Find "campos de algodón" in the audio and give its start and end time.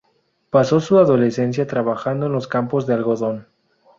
2.47-3.45